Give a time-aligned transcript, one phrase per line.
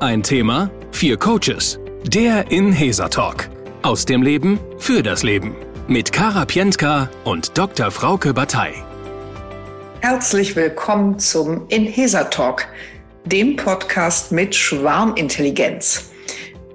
[0.00, 1.80] Ein Thema, vier Coaches.
[2.04, 3.48] Der Inhesa Talk.
[3.82, 5.56] Aus dem Leben für das Leben.
[5.88, 7.90] Mit Kara Pientka und Dr.
[7.90, 8.74] Frauke Batei.
[10.00, 12.68] Herzlich willkommen zum Inhesa Talk,
[13.24, 16.12] dem Podcast mit Schwarmintelligenz.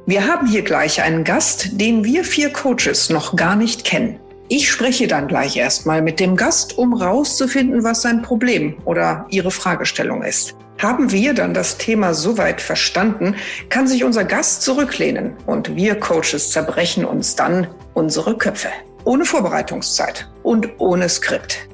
[0.05, 4.19] Wir haben hier gleich einen Gast, den wir vier Coaches noch gar nicht kennen.
[4.49, 9.49] Ich spreche dann gleich erstmal mit dem Gast, um rauszufinden, was sein Problem oder ihre
[9.49, 10.57] Fragestellung ist.
[10.83, 13.35] Haben wir dann das Thema soweit verstanden,
[13.69, 18.67] kann sich unser Gast zurücklehnen und wir Coaches zerbrechen uns dann unsere Köpfe.
[19.05, 21.69] Ohne Vorbereitungszeit und ohne Skript.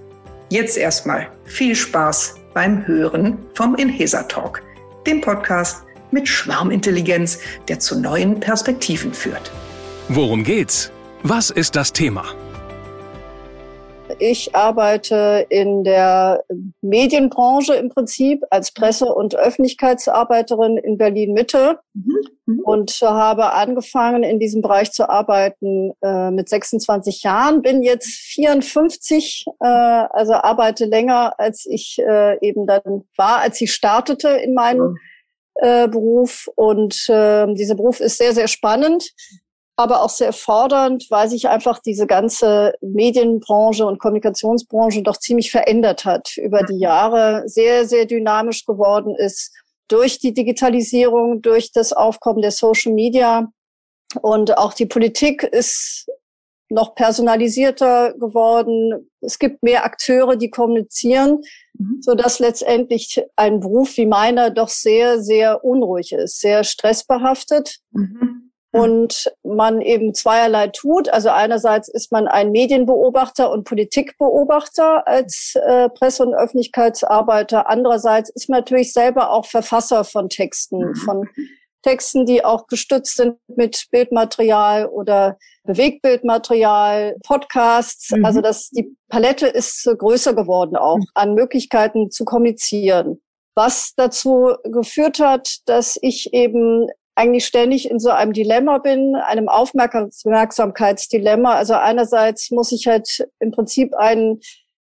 [0.50, 4.62] Jetzt erstmal viel Spaß beim Hören vom Inhesa Talk,
[5.08, 9.52] dem Podcast mit Schwarmintelligenz, der zu neuen Perspektiven führt.
[10.08, 10.92] Worum geht's?
[11.24, 12.26] Was ist das Thema?
[14.20, 16.44] Ich arbeite in der
[16.82, 22.60] Medienbranche im Prinzip als Presse- und Öffentlichkeitsarbeiterin in Berlin Mitte mhm.
[22.66, 27.62] und habe angefangen, in diesem Bereich zu arbeiten äh, mit 26 Jahren.
[27.62, 33.74] Bin jetzt 54, äh, also arbeite länger, als ich äh, eben dann war, als ich
[33.74, 34.98] startete in meinem
[35.56, 36.50] äh, Beruf.
[36.56, 39.14] Und äh, dieser Beruf ist sehr, sehr spannend
[39.80, 46.04] aber auch sehr fordernd, weil sich einfach diese ganze Medienbranche und Kommunikationsbranche doch ziemlich verändert
[46.04, 49.54] hat über die Jahre, sehr, sehr dynamisch geworden ist
[49.88, 53.54] durch die Digitalisierung, durch das Aufkommen der Social Media.
[54.22, 56.08] Und auch die Politik ist
[56.68, 59.10] noch personalisierter geworden.
[59.22, 61.40] Es gibt mehr Akteure, die kommunizieren,
[61.76, 62.02] mhm.
[62.02, 67.78] so dass letztendlich ein Beruf wie meiner doch sehr, sehr unruhig ist, sehr stressbehaftet.
[67.92, 71.10] Mhm und man eben zweierlei tut.
[71.10, 77.70] Also einerseits ist man ein Medienbeobachter und Politikbeobachter als äh, Presse- und Öffentlichkeitsarbeiter.
[77.70, 80.96] Andererseits ist man natürlich selber auch Verfasser von Texten, mhm.
[80.96, 81.30] von
[81.82, 88.12] Texten, die auch gestützt sind mit Bildmaterial oder Bewegtbildmaterial, Podcasts.
[88.12, 88.26] Mhm.
[88.26, 91.08] Also das, die Palette ist größer geworden auch mhm.
[91.16, 93.20] an Möglichkeiten zu kommunizieren
[93.60, 96.88] was dazu geführt hat, dass ich eben
[97.20, 101.54] eigentlich ständig in so einem Dilemma bin, einem Aufmerksamkeitsdilemma.
[101.54, 104.40] Also einerseits muss ich halt im Prinzip einen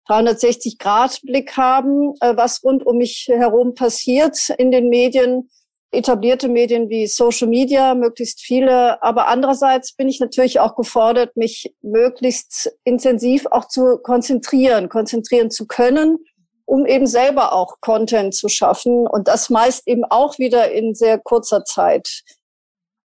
[0.08, 5.50] 360-Grad-Blick haben, äh, was rund um mich herum passiert in den Medien,
[5.92, 9.02] etablierte Medien wie Social Media, möglichst viele.
[9.02, 15.66] Aber andererseits bin ich natürlich auch gefordert, mich möglichst intensiv auch zu konzentrieren, konzentrieren zu
[15.66, 16.20] können
[16.68, 21.18] um eben selber auch Content zu schaffen und das meist eben auch wieder in sehr
[21.18, 22.24] kurzer Zeit.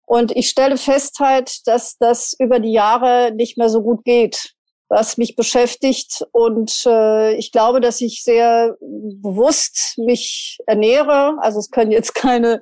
[0.05, 4.55] Und ich stelle fest halt, dass das über die Jahre nicht mehr so gut geht,
[4.89, 6.25] was mich beschäftigt.
[6.33, 11.37] Und äh, ich glaube, dass ich sehr bewusst mich ernähre.
[11.39, 12.59] Also es können jetzt keine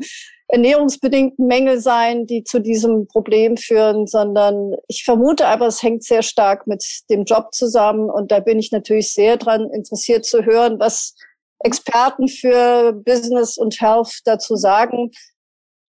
[0.50, 6.24] ernährungsbedingten Mängel sein, die zu diesem Problem führen, sondern ich vermute aber, es hängt sehr
[6.24, 8.10] stark mit dem Job zusammen.
[8.10, 11.14] Und da bin ich natürlich sehr dran interessiert zu hören, was
[11.60, 15.12] Experten für Business und Health dazu sagen.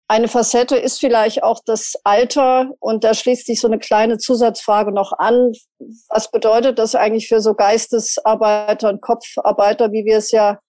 [0.07, 2.69] Eine Facette ist vielleicht auch das Alter.
[2.79, 5.53] Und da schließt sich so eine kleine Zusatzfrage noch an.
[6.09, 10.59] Was bedeutet das eigentlich für so Geistesarbeiter und Kopfarbeiter, wie wir es ja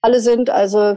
[0.00, 0.48] alle sind?
[0.48, 0.96] Also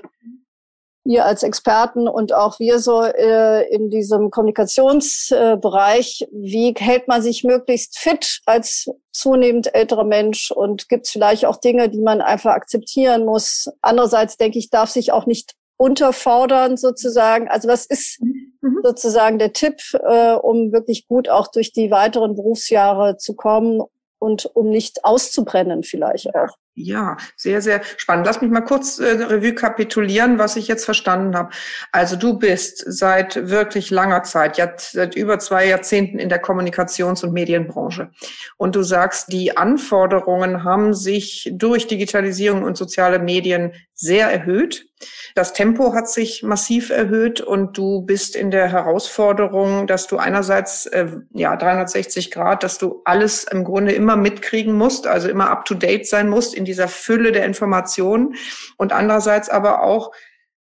[1.05, 7.21] ihr als Experten und auch wir so äh, in diesem Kommunikationsbereich, äh, wie hält man
[7.21, 12.21] sich möglichst fit als zunehmend älterer Mensch und gibt es vielleicht auch Dinge, die man
[12.21, 13.69] einfach akzeptieren muss.
[13.81, 17.47] Andererseits denke ich, darf sich auch nicht unterfordern sozusagen.
[17.47, 18.81] Also was ist mhm.
[18.83, 23.81] sozusagen der Tipp, äh, um wirklich gut auch durch die weiteren Berufsjahre zu kommen
[24.19, 26.55] und um nicht auszubrennen vielleicht auch?
[26.81, 28.25] Ja, sehr, sehr spannend.
[28.25, 31.49] Lass mich mal kurz äh, Revue kapitulieren, was ich jetzt verstanden habe.
[31.91, 37.21] Also du bist seit wirklich langer Zeit, jetzt seit über zwei Jahrzehnten in der Kommunikations-
[37.23, 38.11] und Medienbranche.
[38.55, 44.87] Und du sagst, die Anforderungen haben sich durch Digitalisierung und soziale Medien sehr erhöht.
[45.35, 50.85] Das Tempo hat sich massiv erhöht und du bist in der Herausforderung, dass du einerseits
[50.87, 55.65] äh, ja 360 Grad, dass du alles im Grunde immer mitkriegen musst, also immer up
[55.65, 58.35] to date sein musst in dieser Fülle der Informationen
[58.77, 60.11] und andererseits aber auch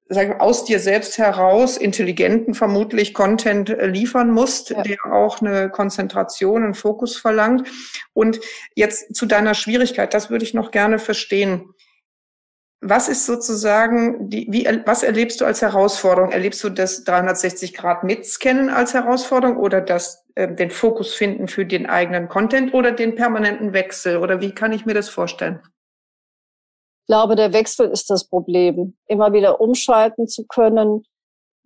[0.10, 4.82] sag, aus dir selbst heraus intelligenten vermutlich Content äh, liefern musst, ja.
[4.82, 7.68] der auch eine Konzentration, einen Fokus verlangt.
[8.14, 8.40] Und
[8.76, 11.74] jetzt zu deiner Schwierigkeit, das würde ich noch gerne verstehen.
[12.82, 16.32] Was ist sozusagen die, wie, was erlebst du als Herausforderung?
[16.32, 21.66] Erlebst du das 360 Grad mitscannen als Herausforderung oder das, äh, den Fokus finden für
[21.66, 24.18] den eigenen Content oder den permanenten Wechsel?
[24.18, 25.60] Oder wie kann ich mir das vorstellen?
[27.10, 28.96] Ich glaube, der Wechsel ist das Problem.
[29.08, 31.02] Immer wieder umschalten zu können,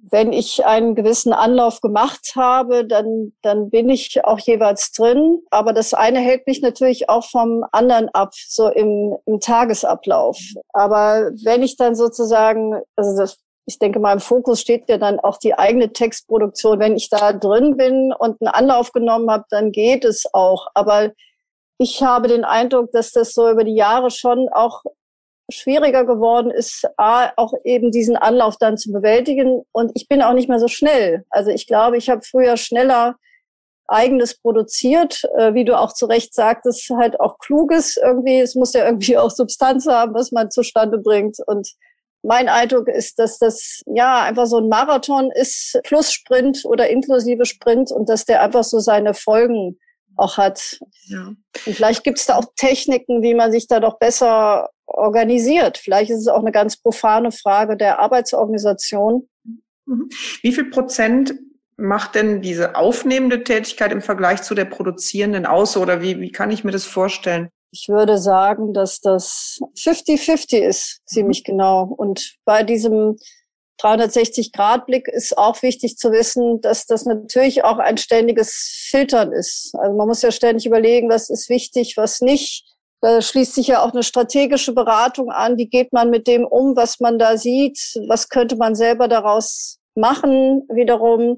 [0.10, 5.42] wenn ich einen gewissen Anlauf gemacht habe, dann, dann bin ich auch jeweils drin.
[5.52, 10.40] Aber das eine hält mich natürlich auch vom anderen ab, so im, im Tagesablauf.
[10.72, 15.20] Aber wenn ich dann sozusagen, also das, ich denke mal, im Fokus steht ja dann
[15.20, 16.80] auch die eigene Textproduktion.
[16.80, 20.68] Wenn ich da drin bin und einen Anlauf genommen habe, dann geht es auch.
[20.74, 21.12] Aber
[21.80, 24.84] ich habe den Eindruck, dass das so über die Jahre schon auch
[25.52, 29.64] schwieriger geworden ist, A, auch eben diesen Anlauf dann zu bewältigen.
[29.72, 31.26] Und ich bin auch nicht mehr so schnell.
[31.30, 33.16] Also ich glaube, ich habe früher schneller
[33.88, 38.40] eigenes produziert, äh, wie du auch zu Recht sagtest, halt auch kluges irgendwie.
[38.40, 41.38] Es muss ja irgendwie auch Substanz haben, was man zustande bringt.
[41.46, 41.70] Und
[42.24, 47.46] mein Eindruck ist, dass das ja einfach so ein Marathon ist, plus Sprint oder inklusive
[47.46, 49.78] Sprint und dass der einfach so seine Folgen
[50.16, 50.80] auch hat.
[51.08, 51.34] Ja.
[51.66, 55.78] Und vielleicht gibt es da auch Techniken, wie man sich da doch besser organisiert.
[55.78, 59.28] Vielleicht ist es auch eine ganz profane Frage der Arbeitsorganisation.
[59.86, 60.10] Mhm.
[60.42, 61.36] Wie viel Prozent
[61.78, 65.78] macht denn diese aufnehmende Tätigkeit im Vergleich zu der produzierenden aus?
[65.78, 67.50] Oder wie, wie kann ich mir das vorstellen?
[67.72, 71.52] Ich würde sagen, dass das 50-50 ist, ziemlich mhm.
[71.52, 71.84] genau.
[71.86, 73.18] Und bei diesem
[73.82, 79.74] 360-Grad-Blick ist auch wichtig zu wissen, dass das natürlich auch ein ständiges Filtern ist.
[79.78, 82.73] Also man muss ja ständig überlegen, was ist wichtig, was nicht.
[83.04, 85.58] Da schließt sich ja auch eine strategische Beratung an.
[85.58, 87.78] Wie geht man mit dem um, was man da sieht?
[88.08, 91.38] Was könnte man selber daraus machen wiederum?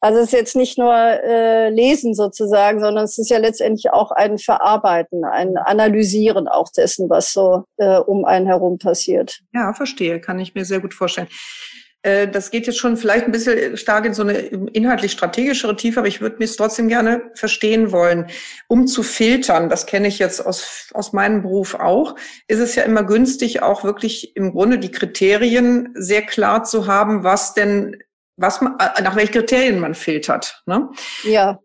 [0.00, 4.12] Also es ist jetzt nicht nur äh, Lesen sozusagen, sondern es ist ja letztendlich auch
[4.12, 9.40] ein Verarbeiten, ein Analysieren auch dessen, was so äh, um einen herum passiert.
[9.52, 11.28] Ja, verstehe, kann ich mir sehr gut vorstellen.
[12.02, 16.00] Äh, das geht jetzt schon vielleicht ein bisschen stark in so eine inhaltlich strategischere Tiefe,
[16.00, 18.26] aber ich würde mir es trotzdem gerne verstehen wollen.
[18.68, 22.16] Um zu filtern, das kenne ich jetzt aus, aus meinem Beruf auch,
[22.46, 27.24] ist es ja immer günstig, auch wirklich im Grunde die Kriterien sehr klar zu haben,
[27.24, 27.96] was denn
[28.38, 30.62] was man, äh, nach welchen Kriterien man filtert.
[30.66, 30.88] Ne?
[31.24, 31.58] Ja.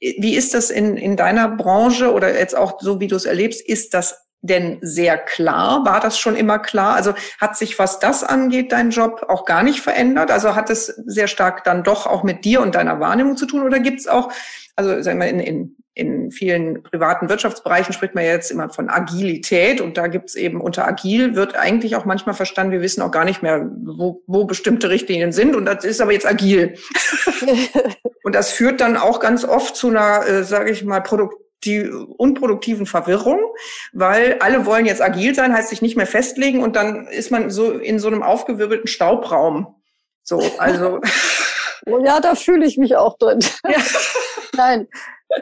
[0.00, 3.60] Wie ist das in, in deiner Branche oder jetzt auch so, wie du es erlebst?
[3.60, 5.84] Ist das denn sehr klar?
[5.84, 6.94] War das schon immer klar?
[6.94, 10.30] Also hat sich, was das angeht, dein Job auch gar nicht verändert?
[10.30, 13.62] Also hat es sehr stark dann doch auch mit dir und deiner Wahrnehmung zu tun?
[13.62, 14.32] Oder gibt es auch,
[14.76, 19.82] also sagen wir in, in in vielen privaten Wirtschaftsbereichen spricht man jetzt immer von Agilität
[19.82, 23.26] und da gibt's eben unter agil wird eigentlich auch manchmal verstanden, wir wissen auch gar
[23.26, 26.76] nicht mehr, wo, wo bestimmte Richtlinien sind und das ist aber jetzt agil.
[28.24, 31.00] und das führt dann auch ganz oft zu einer, äh, sage ich mal,
[31.64, 33.40] die unproduktiven Verwirrung,
[33.92, 37.50] weil alle wollen jetzt agil sein, heißt sich nicht mehr festlegen und dann ist man
[37.50, 39.76] so in so einem aufgewirbelten Staubraum.
[40.22, 41.00] So, also.
[41.86, 43.40] Oh ja, da fühle ich mich auch drin.
[43.68, 43.78] Ja.
[44.56, 44.88] Nein,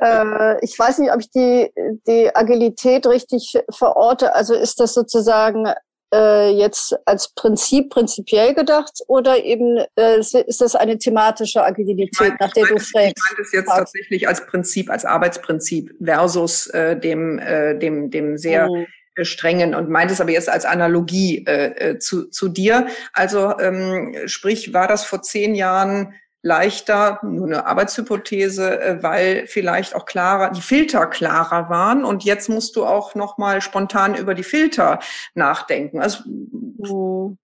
[0.00, 1.72] äh, ich weiß nicht, ob ich die,
[2.06, 4.34] die Agilität richtig verorte.
[4.34, 5.72] Also ist das sozusagen
[6.12, 12.36] äh, jetzt als Prinzip prinzipiell gedacht oder eben äh, ist das eine thematische Agilität, meine,
[12.40, 12.92] nach der du fragst?
[13.16, 18.38] Ich meine es jetzt tatsächlich als Prinzip, als Arbeitsprinzip versus äh, dem, äh, dem, dem
[18.38, 18.86] sehr mhm
[19.22, 22.86] strengen und meint es aber jetzt als Analogie äh, äh, zu, zu dir.
[23.12, 29.94] Also ähm, sprich, war das vor zehn Jahren leichter, nur eine Arbeitshypothese, äh, weil vielleicht
[29.94, 34.42] auch klarer, die Filter klarer waren und jetzt musst du auch nochmal spontan über die
[34.42, 35.00] Filter
[35.34, 36.00] nachdenken.
[36.00, 37.38] Also, hm.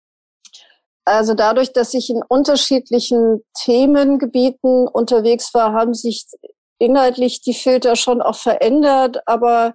[1.04, 6.26] also dadurch, dass ich in unterschiedlichen Themengebieten unterwegs war, haben sich
[6.78, 9.74] inhaltlich die Filter schon auch verändert, aber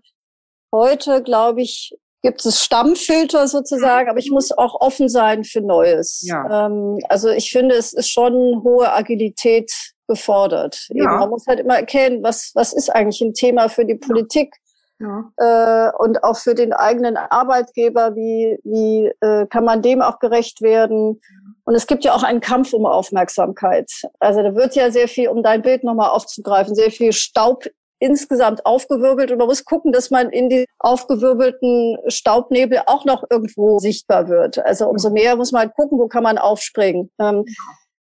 [0.71, 6.23] heute, glaube ich, gibt es Stammfilter sozusagen, aber ich muss auch offen sein für Neues.
[6.25, 6.67] Ja.
[6.67, 9.71] Ähm, also ich finde, es ist schon hohe Agilität
[10.07, 10.87] gefordert.
[10.89, 11.03] Ja.
[11.03, 14.55] Eben, man muss halt immer erkennen, was, was ist eigentlich ein Thema für die Politik
[14.99, 15.31] ja.
[15.37, 20.61] äh, und auch für den eigenen Arbeitgeber, wie, wie äh, kann man dem auch gerecht
[20.61, 21.21] werden.
[21.63, 23.89] Und es gibt ja auch einen Kampf um Aufmerksamkeit.
[24.19, 27.65] Also da wird ja sehr viel, um dein Bild nochmal aufzugreifen, sehr viel Staub
[28.01, 33.79] insgesamt aufgewirbelt und man muss gucken, dass man in die aufgewirbelten Staubnebel auch noch irgendwo
[33.79, 34.57] sichtbar wird.
[34.59, 37.11] Also umso mehr muss man halt gucken, wo kann man aufspringen.
[37.19, 37.45] Ähm,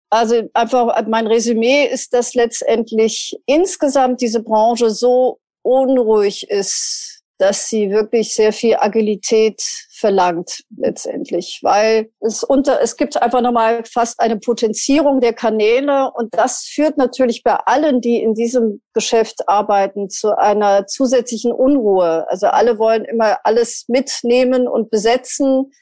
[0.10, 7.12] also einfach mein Resümee ist, dass letztendlich insgesamt diese Branche so unruhig ist,
[7.44, 13.84] dass sie wirklich sehr viel Agilität verlangt letztendlich, weil es unter es gibt einfach nochmal
[13.84, 19.50] fast eine Potenzierung der Kanäle und das führt natürlich bei allen, die in diesem Geschäft
[19.50, 22.26] arbeiten, zu einer zusätzlichen Unruhe.
[22.30, 25.74] Also alle wollen immer alles mitnehmen und besetzen.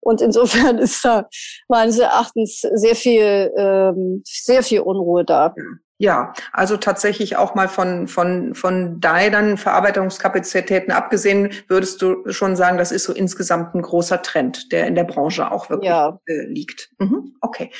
[0.00, 1.28] Und insofern ist da
[1.68, 5.54] meines Erachtens sehr viel, ähm, sehr viel Unruhe da.
[5.98, 12.76] Ja, also tatsächlich auch mal von, von, von deinen Verarbeitungskapazitäten abgesehen, würdest du schon sagen,
[12.76, 16.20] das ist so insgesamt ein großer Trend, der in der Branche auch wirklich ja.
[16.26, 16.90] äh, liegt.
[16.98, 17.70] Mhm, okay.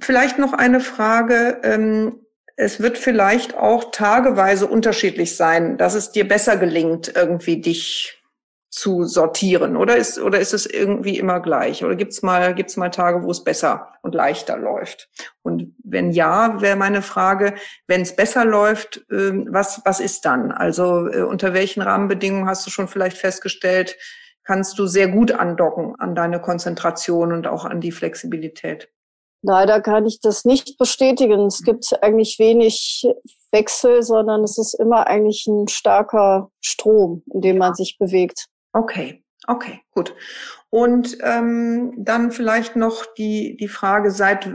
[0.00, 1.60] Vielleicht noch eine Frage.
[1.62, 2.20] Ähm,
[2.56, 8.22] es wird vielleicht auch tageweise unterschiedlich sein, dass es dir besser gelingt, irgendwie dich
[8.76, 9.74] zu sortieren?
[9.74, 11.82] Oder ist, oder ist es irgendwie immer gleich?
[11.82, 15.08] Oder gibt's mal, gibt's mal Tage, wo es besser und leichter läuft?
[15.42, 17.54] Und wenn ja, wäre meine Frage,
[17.86, 20.52] wenn es besser läuft, äh, was, was ist dann?
[20.52, 23.96] Also äh, unter welchen Rahmenbedingungen hast du schon vielleicht festgestellt,
[24.44, 28.90] kannst du sehr gut andocken an deine Konzentration und auch an die Flexibilität?
[29.40, 31.46] Leider kann ich das nicht bestätigen.
[31.46, 33.06] Es gibt eigentlich wenig
[33.52, 38.48] Wechsel, sondern es ist immer eigentlich ein starker Strom, in dem man sich bewegt.
[38.76, 40.14] Okay, okay, gut.
[40.68, 44.52] Und ähm, dann vielleicht noch die, die Frage, seit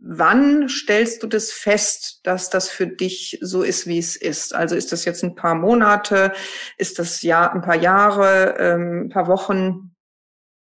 [0.00, 4.56] wann stellst du das fest, dass das für dich so ist, wie es ist?
[4.56, 6.32] Also ist das jetzt ein paar Monate,
[6.78, 9.94] ist das ja ein paar Jahre, ähm, ein paar Wochen?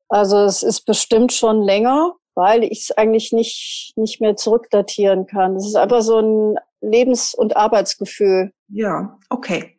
[0.09, 5.55] Also es ist bestimmt schon länger, weil ich es eigentlich nicht, nicht mehr zurückdatieren kann.
[5.55, 8.51] Es ist einfach so ein Lebens- und Arbeitsgefühl.
[8.67, 9.75] Ja, okay.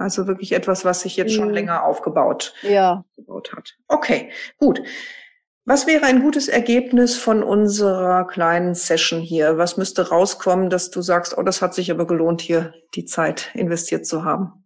[0.00, 1.54] Also wirklich etwas, was sich jetzt schon mhm.
[1.54, 3.04] länger aufgebaut, ja.
[3.10, 3.74] aufgebaut hat.
[3.86, 4.82] Okay, gut.
[5.66, 9.58] Was wäre ein gutes Ergebnis von unserer kleinen Session hier?
[9.58, 13.50] Was müsste rauskommen, dass du sagst, oh, das hat sich aber gelohnt, hier die Zeit
[13.54, 14.64] investiert zu haben?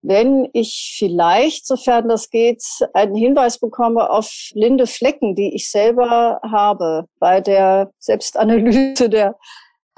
[0.00, 2.64] Wenn ich vielleicht, sofern das geht,
[2.94, 9.36] einen Hinweis bekomme auf blinde Flecken, die ich selber habe bei der Selbstanalyse der,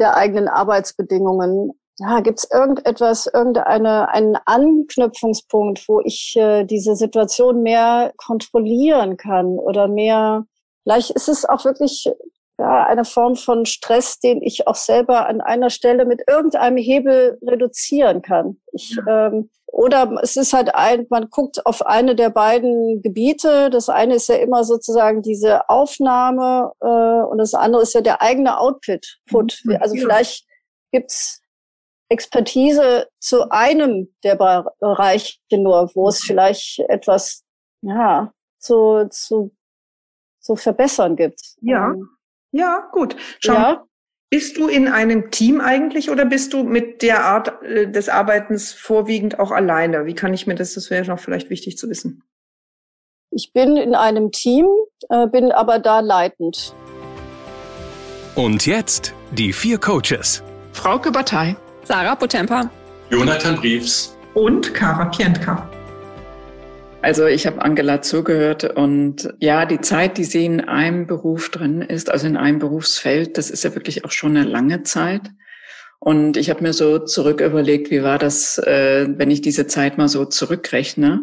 [0.00, 7.62] der eigenen Arbeitsbedingungen, ja, gibt es irgendetwas, irgendeine einen Anknüpfungspunkt, wo ich äh, diese Situation
[7.62, 10.44] mehr kontrollieren kann oder mehr,
[10.82, 12.10] vielleicht ist es auch wirklich
[12.58, 17.38] ja, eine Form von Stress, den ich auch selber an einer Stelle mit irgendeinem Hebel
[17.42, 18.60] reduzieren kann.
[18.72, 23.70] Ich, ähm, oder es ist halt ein, man guckt auf eine der beiden Gebiete.
[23.70, 26.86] Das eine ist ja immer sozusagen diese Aufnahme äh,
[27.28, 29.20] und das andere ist ja der eigene Output.
[29.64, 29.78] Mhm.
[29.80, 30.46] Also vielleicht
[30.92, 31.40] gibt's
[32.08, 37.44] Expertise zu einem der Bereiche nur, wo es vielleicht etwas
[37.82, 39.54] ja, zu, zu,
[40.40, 41.40] zu verbessern gibt.
[41.60, 42.08] Ja, ähm,
[42.52, 43.16] ja, gut.
[43.40, 43.84] Schau, ja.
[44.30, 48.72] Bist du in einem Team eigentlich oder bist du mit der Art äh, des Arbeitens
[48.72, 50.06] vorwiegend auch alleine?
[50.06, 52.22] Wie kann ich mir das, das wäre noch vielleicht wichtig zu wissen.
[53.30, 54.66] Ich bin in einem Team,
[55.08, 56.74] äh, bin aber da leitend.
[58.34, 60.42] Und jetzt die vier Coaches.
[60.72, 61.56] Frauke Batei.
[61.84, 62.70] Sarah Potempa.
[63.10, 64.16] Jonathan Briefs.
[64.32, 65.68] Und Kara Pientka.
[67.02, 71.82] Also ich habe Angela zugehört und ja, die Zeit, die sie in einem Beruf drin
[71.82, 75.30] ist, also in einem Berufsfeld, das ist ja wirklich auch schon eine lange Zeit.
[75.98, 79.98] Und ich habe mir so zurück überlegt, wie war das, äh, wenn ich diese Zeit
[79.98, 81.20] mal so zurückrechne.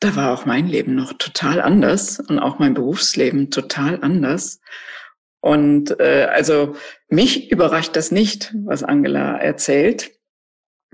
[0.00, 4.60] Da war auch mein Leben noch total anders und auch mein Berufsleben total anders.
[5.46, 6.74] Und äh, also
[7.08, 10.10] mich überrascht das nicht, was Angela erzählt.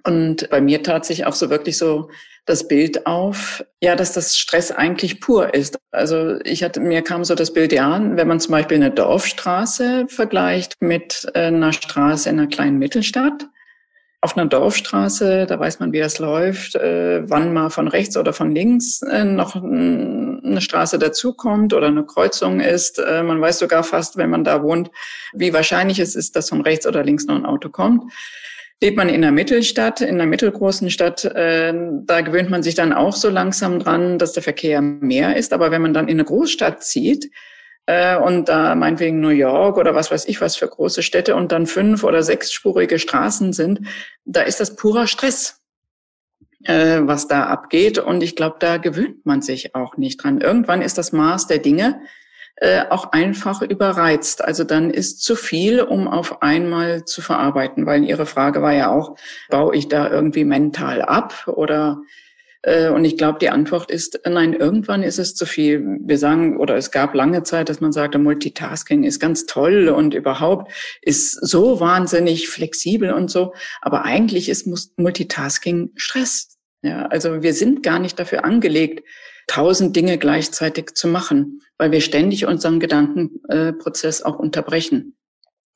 [0.04, 2.10] Und bei mir tat sich auch so wirklich so
[2.44, 5.78] das Bild auf, ja, dass das Stress eigentlich pur ist.
[5.90, 10.04] Also ich hatte, mir kam so das Bild, ja, wenn man zum Beispiel eine Dorfstraße
[10.08, 13.46] vergleicht mit äh, einer Straße in einer kleinen Mittelstadt,
[14.22, 18.32] auf einer Dorfstraße, da weiß man, wie das läuft, äh, wann mal von rechts oder
[18.32, 23.00] von links äh, noch eine Straße dazukommt oder eine Kreuzung ist.
[23.00, 24.92] Äh, man weiß sogar fast, wenn man da wohnt,
[25.32, 28.12] wie wahrscheinlich es ist, dass von rechts oder links noch ein Auto kommt.
[28.80, 31.74] Lebt man in einer Mittelstadt, in einer mittelgroßen Stadt, äh,
[32.04, 35.52] da gewöhnt man sich dann auch so langsam dran, dass der Verkehr mehr ist.
[35.52, 37.28] Aber wenn man dann in eine Großstadt zieht,
[37.86, 41.52] äh, und da meinetwegen New York oder was weiß ich was für große Städte und
[41.52, 43.80] dann fünf- oder sechsspurige Straßen sind,
[44.24, 45.60] da ist das purer Stress,
[46.64, 47.98] äh, was da abgeht.
[47.98, 50.40] Und ich glaube, da gewöhnt man sich auch nicht dran.
[50.40, 52.00] Irgendwann ist das Maß der Dinge
[52.56, 54.44] äh, auch einfach überreizt.
[54.44, 58.90] Also dann ist zu viel, um auf einmal zu verarbeiten, weil Ihre Frage war ja
[58.90, 59.16] auch,
[59.48, 62.00] baue ich da irgendwie mental ab oder
[62.64, 65.98] und ich glaube, die Antwort ist, nein, irgendwann ist es zu viel.
[66.00, 70.14] Wir sagen, oder es gab lange Zeit, dass man sagte, Multitasking ist ganz toll und
[70.14, 73.52] überhaupt ist so wahnsinnig flexibel und so.
[73.80, 76.56] Aber eigentlich ist Multitasking Stress.
[76.82, 79.04] Ja, also wir sind gar nicht dafür angelegt,
[79.48, 85.16] tausend Dinge gleichzeitig zu machen, weil wir ständig unseren Gedankenprozess auch unterbrechen.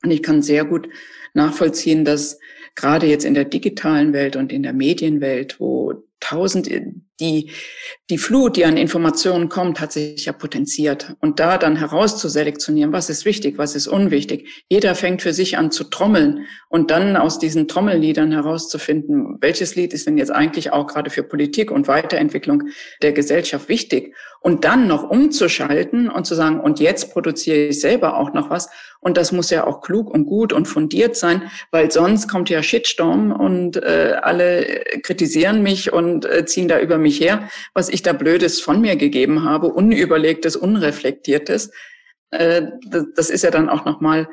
[0.03, 0.87] Und ich kann sehr gut
[1.33, 2.39] nachvollziehen, dass
[2.75, 6.67] gerade jetzt in der digitalen Welt und in der Medienwelt, wo tausend
[7.19, 7.51] die,
[8.09, 11.15] die Flut, die an Informationen kommt, hat sich ja potenziert.
[11.19, 14.65] Und da dann herauszuselektionieren, was ist wichtig, was ist unwichtig.
[14.69, 19.93] Jeder fängt für sich an zu trommeln und dann aus diesen Trommelliedern herauszufinden, welches Lied
[19.93, 22.63] ist denn jetzt eigentlich auch gerade für Politik und Weiterentwicklung
[23.01, 24.15] der Gesellschaft wichtig.
[24.39, 28.69] Und dann noch umzuschalten und zu sagen, und jetzt produziere ich selber auch noch was.
[28.99, 32.61] Und das muss ja auch klug und gut und fundiert sein, weil sonst kommt ja
[32.61, 38.01] Shitstorm und äh, alle kritisieren mich und äh, ziehen da über mich her, was ich
[38.03, 41.71] da Blödes von mir gegeben habe, unüberlegtes, unreflektiertes.
[42.31, 44.27] Äh, das, das ist ja dann auch nochmal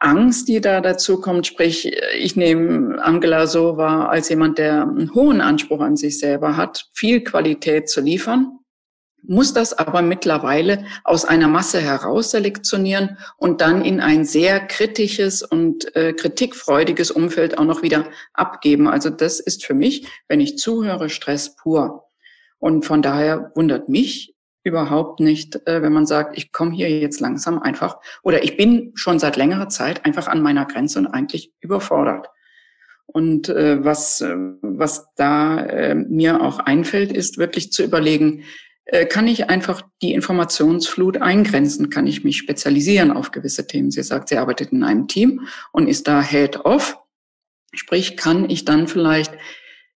[0.00, 1.46] Angst, die da dazu kommt.
[1.46, 6.56] Sprich, ich nehme Angela so wahr als jemand, der einen hohen Anspruch an sich selber
[6.56, 8.58] hat, viel Qualität zu liefern
[9.22, 15.42] muss das aber mittlerweile aus einer Masse heraus selektionieren und dann in ein sehr kritisches
[15.42, 18.88] und äh, kritikfreudiges Umfeld auch noch wieder abgeben.
[18.88, 22.04] Also das ist für mich, wenn ich zuhöre, Stress pur.
[22.58, 24.34] Und von daher wundert mich
[24.64, 28.92] überhaupt nicht, äh, wenn man sagt, ich komme hier jetzt langsam einfach oder ich bin
[28.94, 32.28] schon seit längerer Zeit einfach an meiner Grenze und eigentlich überfordert.
[33.06, 38.44] Und äh, was, äh, was da äh, mir auch einfällt, ist wirklich zu überlegen,
[39.10, 43.90] kann ich einfach die Informationsflut eingrenzen, kann ich mich spezialisieren auf gewisse Themen.
[43.90, 46.98] Sie sagt, sie arbeitet in einem Team und ist da Head-Off.
[47.74, 49.32] Sprich, kann ich dann vielleicht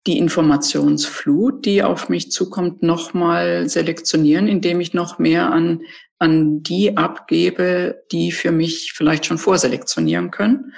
[0.07, 5.81] die Informationsflut, die auf mich zukommt, nochmal selektionieren, indem ich noch mehr an,
[6.17, 10.73] an die abgebe, die für mich vielleicht schon vorselektionieren können.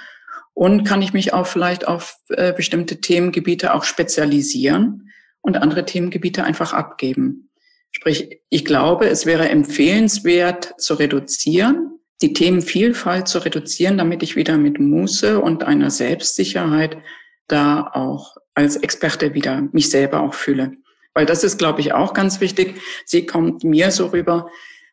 [0.54, 6.44] Und kann ich mich auch vielleicht auf äh, bestimmte Themengebiete auch spezialisieren und andere Themengebiete
[6.44, 7.48] einfach abgeben.
[7.92, 14.56] Sprich, ich glaube, es wäre empfehlenswert zu reduzieren, die Themenvielfalt zu reduzieren, damit ich wieder
[14.56, 16.96] mit Muße und einer Selbstsicherheit
[17.48, 20.72] da auch als Experte wieder mich selber auch fühle.
[21.14, 22.80] Weil das ist, glaube ich, auch ganz wichtig.
[23.04, 24.48] Sie kommt mir so rüber,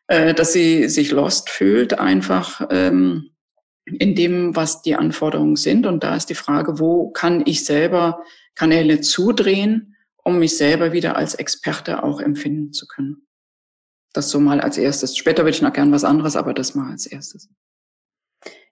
[0.08, 3.30] äh, dass sie sich lost fühlt, einfach ähm,
[3.86, 5.86] in dem, was die Anforderungen sind.
[5.86, 8.22] Und da ist die Frage, wo kann ich selber
[8.54, 9.89] Kanäle zudrehen,
[10.30, 13.26] um mich selber wieder als Experte auch empfinden zu können.
[14.12, 15.16] Das so mal als erstes.
[15.16, 17.48] Später würde ich noch gern was anderes, aber das mal als erstes.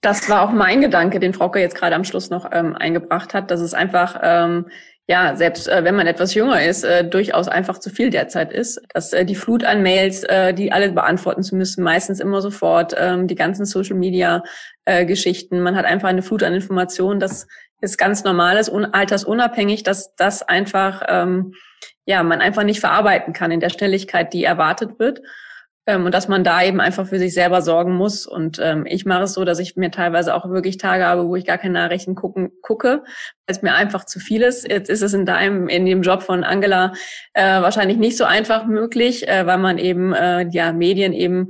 [0.01, 3.51] Das war auch mein Gedanke, den Frauke jetzt gerade am Schluss noch ähm, eingebracht hat,
[3.51, 4.67] dass es einfach, ähm,
[5.09, 8.81] ja, selbst äh, wenn man etwas jünger ist, äh, durchaus einfach zu viel derzeit ist.
[8.95, 12.95] Dass äh, die Flut an Mails, äh, die alle beantworten zu müssen, meistens immer sofort,
[12.97, 14.43] ähm, die ganzen Social Media
[14.85, 15.05] äh,
[15.51, 17.47] man hat einfach eine Flut an Informationen, dass
[17.81, 21.55] ist ganz normales, un altersunabhängig, dass das einfach, ähm,
[22.07, 25.21] ja, man einfach nicht verarbeiten kann in der Schnelligkeit, die erwartet wird.
[25.89, 28.27] Ähm, und dass man da eben einfach für sich selber sorgen muss.
[28.27, 31.35] Und ähm, ich mache es so, dass ich mir teilweise auch wirklich Tage habe, wo
[31.35, 34.71] ich gar keine Nachrichten gucken, gucke, weil es mir einfach zu viel ist.
[34.71, 36.93] Jetzt ist es in deinem, in dem Job von Angela
[37.33, 41.49] äh, wahrscheinlich nicht so einfach möglich, äh, weil man eben äh, ja Medien eben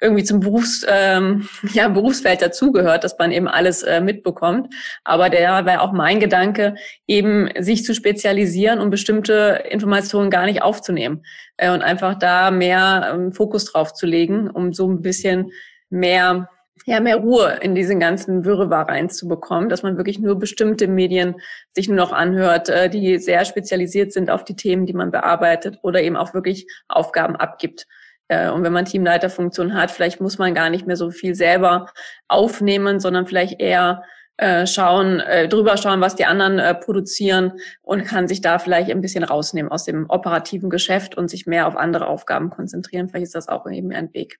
[0.00, 4.72] irgendwie zum Berufs, ähm, ja, Berufsfeld dazugehört, dass man eben alles äh, mitbekommt.
[5.04, 6.74] Aber der war auch mein Gedanke,
[7.06, 11.24] eben sich zu spezialisieren und bestimmte Informationen gar nicht aufzunehmen
[11.56, 15.50] äh, und einfach da mehr ähm, Fokus drauf zu legen, um so ein bisschen
[15.90, 16.48] mehr
[16.86, 21.34] ja, mehr Ruhe in diesen ganzen Wirrwarr reinzubekommen, dass man wirklich nur bestimmte Medien
[21.74, 25.78] sich nur noch anhört, äh, die sehr spezialisiert sind auf die Themen, die man bearbeitet
[25.82, 27.86] oder eben auch wirklich Aufgaben abgibt.
[28.30, 31.86] Äh, und wenn man Teamleiterfunktion hat, vielleicht muss man gar nicht mehr so viel selber
[32.28, 34.04] aufnehmen, sondern vielleicht eher
[34.36, 38.90] äh, schauen, äh, drüber schauen, was die anderen äh, produzieren und kann sich da vielleicht
[38.90, 43.08] ein bisschen rausnehmen aus dem operativen Geschäft und sich mehr auf andere Aufgaben konzentrieren.
[43.08, 44.38] Vielleicht ist das auch eben ein Weg.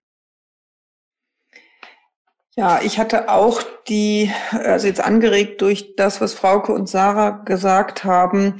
[2.57, 8.05] Ja, ich hatte auch die, also jetzt angeregt durch das, was Frauke und Sarah gesagt
[8.05, 8.57] haben,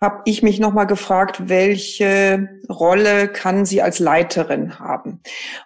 [0.00, 5.22] habe ich mich nochmal gefragt, welche Rolle kann sie als Leiterin haben?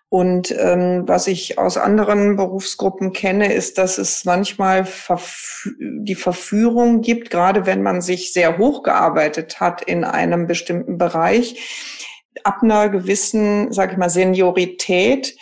[0.08, 7.00] Und ähm, was ich aus anderen Berufsgruppen kenne, ist, dass es manchmal verf die Verführung
[7.00, 11.98] gibt, gerade wenn man sich sehr hochgearbeitet hat in einem bestimmten Bereich,
[12.44, 15.36] ab einer gewissen, sage ich mal, Seniorität,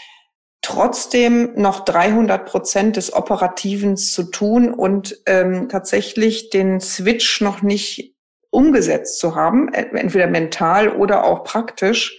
[0.62, 8.17] trotzdem noch 300 Prozent des Operativen zu tun und ähm, tatsächlich den Switch noch nicht
[8.50, 12.18] umgesetzt zu haben, entweder mental oder auch praktisch,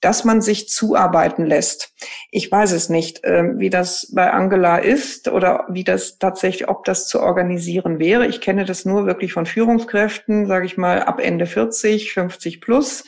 [0.00, 1.92] dass man sich zuarbeiten lässt.
[2.30, 6.84] Ich weiß es nicht, ähm, wie das bei Angela ist oder wie das tatsächlich, ob
[6.84, 8.26] das zu organisieren wäre.
[8.26, 13.04] Ich kenne das nur wirklich von Führungskräften, sage ich mal, ab Ende 40, 50 plus,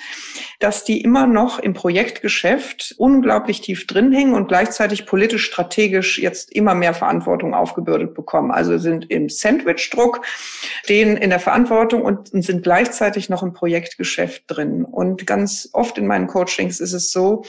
[0.58, 6.52] dass die immer noch im Projektgeschäft unglaublich tief drin hängen und gleichzeitig politisch strategisch jetzt
[6.52, 8.50] immer mehr Verantwortung aufgebürdet bekommen.
[8.50, 10.22] Also sind im Sandwich-Druck,
[10.82, 14.84] stehen in der Verantwortung und sind gleichzeitig noch im Projektgeschäft drin.
[14.84, 17.44] Und ganz oft in meinen Coachings ist es so,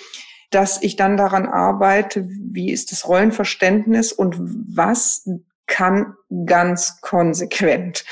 [0.50, 5.28] dass ich dann daran arbeite, wie ist das Rollenverständnis und was
[5.65, 6.15] kann
[6.46, 8.04] ganz konsequent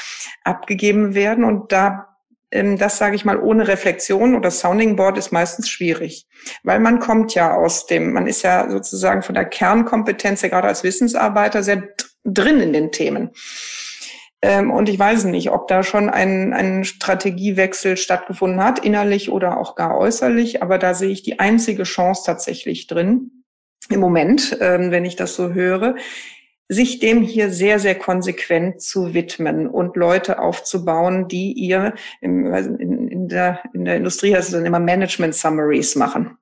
[0.43, 1.43] abgegeben werden.
[1.43, 2.09] Und da
[2.51, 6.27] ähm, das sage ich mal ohne Reflexion oder Sounding Board ist meistens schwierig,
[6.63, 10.67] weil man kommt ja aus dem, man ist ja sozusagen von der Kernkompetenz ja gerade
[10.67, 11.83] als Wissensarbeiter sehr
[12.23, 13.31] drin in den Themen.
[14.41, 19.57] Ähm, und ich weiß nicht, ob da schon ein, ein Strategiewechsel stattgefunden hat, innerlich oder
[19.59, 23.43] auch gar äußerlich, aber da sehe ich die einzige Chance tatsächlich drin
[23.89, 25.95] im Moment, ähm, wenn ich das so höre,
[26.71, 33.27] sich dem hier sehr, sehr konsequent zu widmen und Leute aufzubauen, die ihr in, in,
[33.27, 36.37] der, in der Industrie es dann immer Management Summaries machen.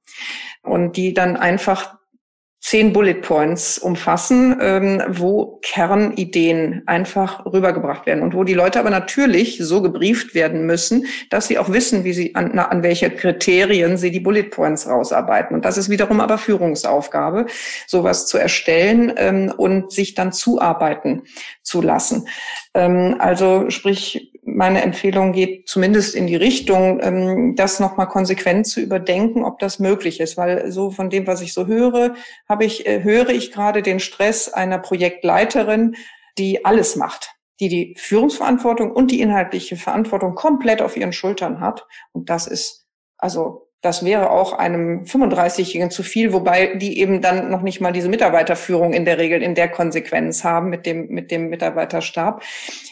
[0.64, 1.97] Und die dann einfach
[2.68, 8.90] zehn Bullet Points umfassen, ähm, wo Kernideen einfach rübergebracht werden und wo die Leute aber
[8.90, 13.96] natürlich so gebrieft werden müssen, dass sie auch wissen, wie sie an, an welche Kriterien
[13.96, 15.56] sie die Bullet Points rausarbeiten.
[15.56, 17.46] Und das ist wiederum aber Führungsaufgabe,
[17.88, 21.22] sowas zu erstellen ähm, und sich dann zuarbeiten
[21.64, 22.28] zu lassen.
[22.74, 28.80] Ähm, also sprich, meine Empfehlung geht zumindest in die Richtung, ähm, das nochmal konsequent zu
[28.80, 30.38] überdenken, ob das möglich ist.
[30.38, 32.16] Weil so von dem, was ich so höre,
[32.48, 35.96] habe ich, äh, höre ich gerade den Stress einer Projektleiterin,
[36.38, 41.86] die alles macht, die die Führungsverantwortung und die inhaltliche Verantwortung komplett auf ihren Schultern hat.
[42.14, 47.52] Und das ist also das wäre auch einem 35-Jährigen zu viel, wobei die eben dann
[47.52, 51.30] noch nicht mal diese Mitarbeiterführung in der Regel in der Konsequenz haben mit dem, mit
[51.30, 52.42] dem Mitarbeiterstab.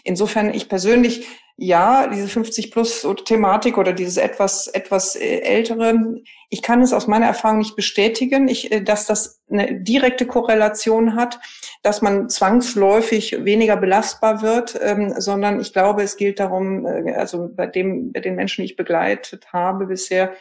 [0.04, 6.62] Insofern ich persönlich ja, diese 50 plus Thematik oder dieses etwas, etwas äh, ältere, ich
[6.62, 11.40] kann es aus meiner Erfahrung nicht bestätigen, ich, äh, dass das eine direkte Korrelation hat,
[11.82, 17.50] dass man zwangsläufig weniger belastbar wird, ähm, sondern ich glaube, es gilt darum, äh, also
[17.56, 20.34] bei dem, bei den Menschen, die ich begleitet habe bisher,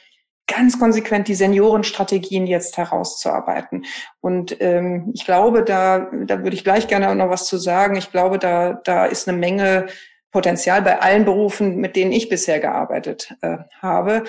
[0.49, 3.85] ganz konsequent die Seniorenstrategien jetzt herauszuarbeiten.
[4.21, 7.97] Und ähm, ich glaube, da, da würde ich gleich gerne noch was zu sagen.
[7.97, 9.87] Ich glaube, da, da ist eine Menge
[10.35, 14.25] Potenzial bei allen Berufen, mit denen ich bisher gearbeitet äh, habe.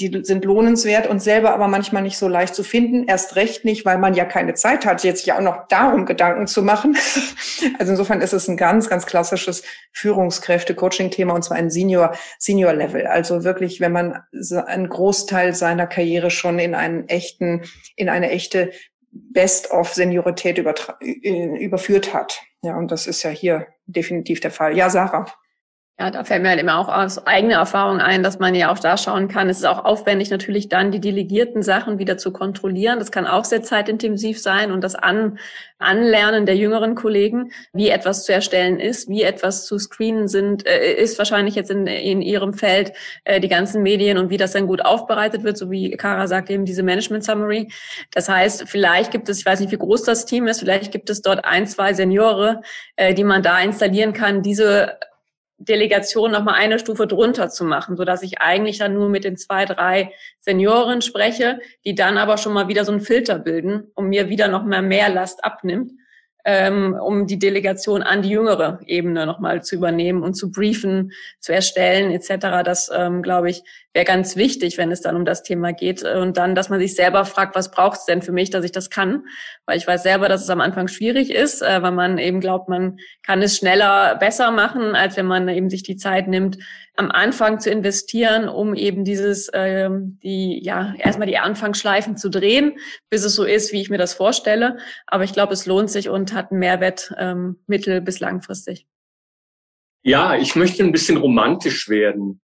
[0.00, 3.04] Die sind lohnenswert und selber aber manchmal nicht so leicht zu finden.
[3.06, 6.48] Erst recht nicht, weil man ja keine Zeit hat, jetzt ja auch noch darum Gedanken
[6.48, 6.96] zu machen.
[7.78, 9.62] Also insofern ist es ein ganz, ganz klassisches
[9.92, 13.06] Führungskräfte-Coaching-Thema und zwar ein Senior, Senior-Level.
[13.06, 14.22] Also wirklich, wenn man
[14.66, 17.62] einen Großteil seiner Karriere schon in einen echten,
[17.96, 18.70] in eine echte
[19.12, 22.42] Best-of-Seniorität überführt hat.
[22.62, 24.76] Ja, und das ist ja hier definitiv der Fall.
[24.76, 25.24] Ja, Sarah.
[25.96, 28.80] Ja, da fällt mir halt immer auch aus eigener Erfahrung ein, dass man ja auch
[28.80, 29.48] da schauen kann.
[29.48, 32.98] Es ist auch aufwendig, natürlich dann die delegierten Sachen wieder zu kontrollieren.
[32.98, 35.38] Das kann auch sehr zeitintensiv sein und das An
[35.78, 40.94] Anlernen der jüngeren Kollegen, wie etwas zu erstellen ist, wie etwas zu screenen sind, äh,
[40.94, 42.92] ist wahrscheinlich jetzt in, in ihrem Feld
[43.24, 46.50] äh, die ganzen Medien und wie das dann gut aufbereitet wird, so wie Kara sagt,
[46.50, 47.70] eben diese Management Summary.
[48.12, 51.10] Das heißt, vielleicht gibt es, ich weiß nicht, wie groß das Team ist, vielleicht gibt
[51.10, 52.62] es dort ein, zwei Seniore,
[52.96, 54.98] äh, die man da installieren kann, diese
[55.58, 59.24] Delegation noch mal eine Stufe drunter zu machen, so dass ich eigentlich dann nur mit
[59.24, 63.90] den zwei, drei Senioren spreche, die dann aber schon mal wieder so einen Filter bilden
[63.94, 65.92] und mir wieder noch mal mehr Last abnimmt
[66.44, 71.52] ähm, um die Delegation an die jüngere Ebene nochmal zu übernehmen und zu briefen, zu
[71.52, 72.62] erstellen etc.
[72.64, 73.62] Das, ähm, glaube ich,
[73.94, 76.02] wäre ganz wichtig, wenn es dann um das Thema geht.
[76.02, 78.72] Und dann, dass man sich selber fragt, was braucht es denn für mich, dass ich
[78.72, 79.24] das kann?
[79.66, 82.68] Weil ich weiß selber, dass es am Anfang schwierig ist, äh, weil man eben glaubt,
[82.68, 86.58] man kann es schneller, besser machen, als wenn man eben sich die Zeit nimmt,
[86.96, 92.78] am Anfang zu investieren, um eben dieses, ähm, die, ja, erstmal die Anfangsschleifen zu drehen,
[93.10, 94.78] bis es so ist, wie ich mir das vorstelle.
[95.06, 98.86] Aber ich glaube, es lohnt sich und hat einen Mehrwert ähm, mittel- bis langfristig.
[100.02, 102.40] Ja, ich möchte ein bisschen romantisch werden.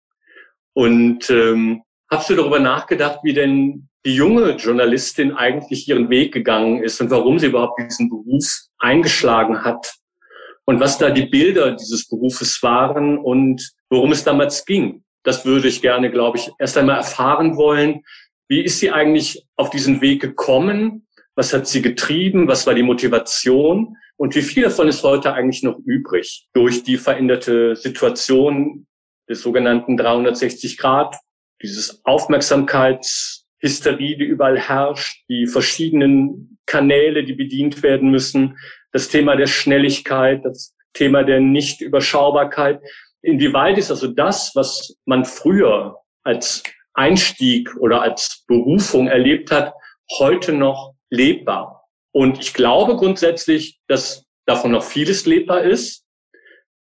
[0.75, 6.85] Und ähm, hast du darüber nachgedacht, wie denn die junge Journalistin eigentlich ihren Weg gegangen
[6.85, 8.45] ist und warum sie überhaupt diesen Beruf
[8.79, 9.97] eingeschlagen hat?
[10.67, 15.05] und was da die Bilder dieses Berufes waren und worum es damals ging.
[15.23, 18.03] Das würde ich gerne, glaube ich, erst einmal erfahren wollen.
[18.49, 21.07] Wie ist sie eigentlich auf diesen Weg gekommen?
[21.35, 22.49] Was hat sie getrieben?
[22.49, 23.97] Was war die Motivation?
[24.17, 28.87] Und wie viel davon ist heute eigentlich noch übrig durch die veränderte Situation
[29.29, 31.17] des sogenannten 360 Grad,
[31.63, 38.59] dieses Aufmerksamkeits Hysterie, die überall herrscht, die verschiedenen Kanäle, die bedient werden müssen,
[38.93, 42.81] das Thema der Schnelligkeit, das Thema der Nichtüberschaubarkeit.
[43.27, 46.63] Inwieweit ist also das, was man früher als
[46.95, 49.75] Einstieg oder als Berufung erlebt hat,
[50.21, 51.89] heute noch lebbar?
[52.13, 56.05] Und ich glaube grundsätzlich, dass davon noch vieles lebbar ist.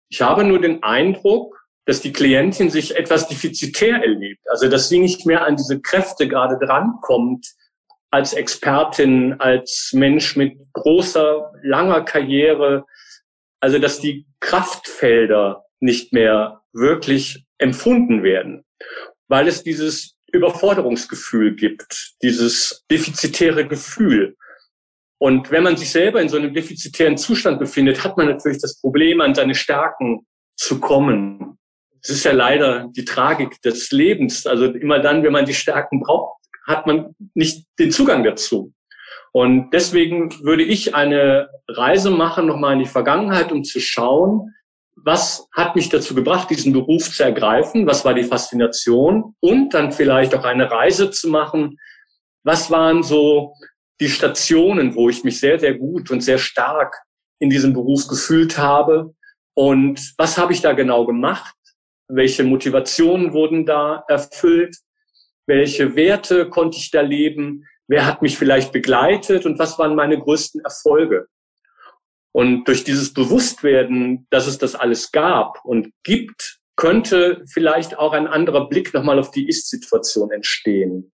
[0.09, 4.41] Ich habe nur den Eindruck, dass die Klientin sich etwas defizitär erlebt.
[4.49, 7.45] Also, dass sie nicht mehr an diese Kräfte gerade drankommt,
[8.09, 12.85] als Expertin, als Mensch mit großer, langer Karriere.
[13.59, 18.63] Also, dass die Kraftfelder nicht mehr wirklich empfunden werden,
[19.27, 24.35] weil es dieses Überforderungsgefühl gibt, dieses defizitäre Gefühl.
[25.19, 28.79] Und wenn man sich selber in so einem defizitären Zustand befindet, hat man natürlich das
[28.79, 31.57] Problem, an seine Stärken zu kommen.
[32.01, 34.47] Es ist ja leider die Tragik des Lebens.
[34.47, 38.73] Also immer dann, wenn man die Stärken braucht, hat man nicht den Zugang dazu.
[39.31, 44.53] Und deswegen würde ich eine Reise machen, nochmal in die Vergangenheit, um zu schauen,
[45.05, 47.85] was hat mich dazu gebracht, diesen Beruf zu ergreifen?
[47.85, 49.35] Was war die Faszination?
[49.41, 51.77] Und dann vielleicht auch eine Reise zu machen.
[52.43, 53.53] Was waren so
[53.99, 56.95] die Stationen, wo ich mich sehr, sehr gut und sehr stark
[57.39, 59.13] in diesem Beruf gefühlt habe?
[59.55, 61.55] Und was habe ich da genau gemacht?
[62.07, 64.77] Welche Motivationen wurden da erfüllt?
[65.45, 67.65] Welche Werte konnte ich da leben?
[67.87, 71.27] Wer hat mich vielleicht begleitet und was waren meine größten Erfolge?
[72.33, 78.27] Und durch dieses Bewusstwerden, dass es das alles gab und gibt, könnte vielleicht auch ein
[78.27, 81.11] anderer Blick nochmal auf die Ist-Situation entstehen.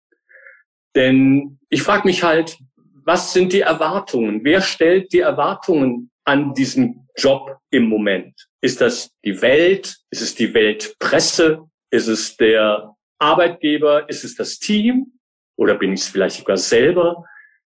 [0.96, 2.58] Denn ich frage mich halt,
[3.04, 4.42] was sind die Erwartungen?
[4.44, 8.48] Wer stellt die Erwartungen an diesen Job im Moment?
[8.62, 9.98] Ist das die Welt?
[10.12, 11.64] Ist es die Weltpresse?
[11.90, 14.08] Ist es der Arbeitgeber?
[14.10, 15.14] Ist es das Team?
[15.56, 17.26] Oder bin ich es vielleicht sogar selber,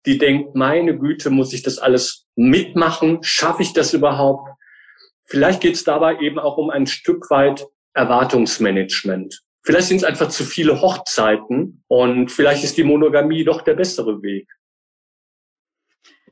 [0.05, 3.19] die denkt, meine Güte, muss ich das alles mitmachen?
[3.21, 4.49] Schaffe ich das überhaupt?
[5.25, 9.41] Vielleicht geht es dabei eben auch um ein Stück weit Erwartungsmanagement.
[9.63, 14.21] Vielleicht sind es einfach zu viele Hochzeiten und vielleicht ist die Monogamie doch der bessere
[14.21, 14.47] Weg.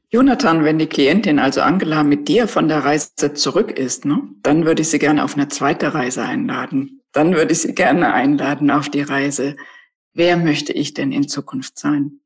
[0.09, 4.65] Jonathan, wenn die Klientin, also Angela, mit dir von der Reise zurück ist, ne, dann
[4.65, 7.01] würde ich sie gerne auf eine zweite Reise einladen.
[7.11, 9.57] Dann würde ich sie gerne einladen auf die Reise.
[10.13, 12.21] Wer möchte ich denn in Zukunft sein?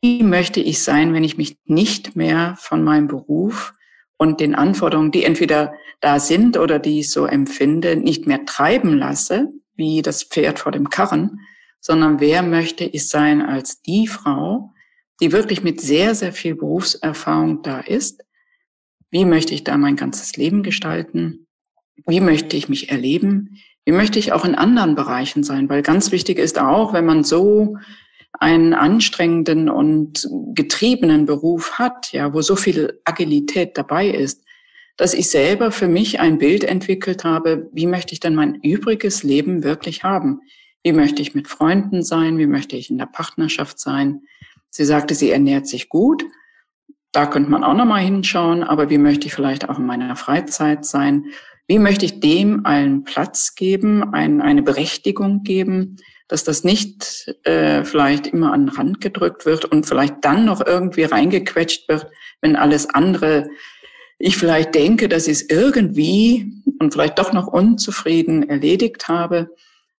[0.00, 3.74] Wie möchte ich sein, wenn ich mich nicht mehr von meinem Beruf
[4.16, 8.96] und den Anforderungen, die entweder da sind oder die ich so empfinde, nicht mehr treiben
[8.96, 11.40] lasse, wie das Pferd vor dem Karren,
[11.80, 14.72] sondern wer möchte ich sein als die Frau,
[15.20, 18.24] die wirklich mit sehr, sehr viel Berufserfahrung da ist.
[19.10, 21.46] Wie möchte ich da mein ganzes Leben gestalten?
[22.06, 23.58] Wie möchte ich mich erleben?
[23.84, 25.68] Wie möchte ich auch in anderen Bereichen sein?
[25.68, 27.76] Weil ganz wichtig ist auch, wenn man so
[28.32, 34.44] einen anstrengenden und getriebenen Beruf hat, ja, wo so viel Agilität dabei ist,
[34.96, 39.22] dass ich selber für mich ein Bild entwickelt habe, wie möchte ich denn mein übriges
[39.22, 40.40] Leben wirklich haben?
[40.82, 42.38] Wie möchte ich mit Freunden sein?
[42.38, 44.22] Wie möchte ich in der Partnerschaft sein?
[44.70, 46.24] Sie sagte, sie ernährt sich gut.
[47.12, 50.84] Da könnte man auch nochmal hinschauen, aber wie möchte ich vielleicht auch in meiner Freizeit
[50.84, 51.26] sein?
[51.66, 55.96] Wie möchte ich dem allen Platz geben, ein, eine Berechtigung geben,
[56.28, 60.64] dass das nicht äh, vielleicht immer an den Rand gedrückt wird und vielleicht dann noch
[60.64, 62.06] irgendwie reingequetscht wird,
[62.42, 63.48] wenn alles andere,
[64.18, 69.50] ich vielleicht denke, dass ich es irgendwie und vielleicht doch noch unzufrieden erledigt habe,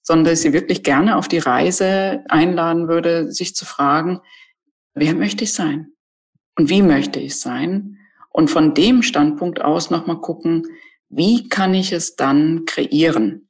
[0.01, 4.21] sondern dass ich sie wirklich gerne auf die Reise einladen würde, sich zu fragen,
[4.93, 5.93] wer möchte ich sein?
[6.57, 7.97] Und wie möchte ich sein?
[8.29, 10.67] Und von dem Standpunkt aus nochmal gucken,
[11.09, 13.48] wie kann ich es dann kreieren?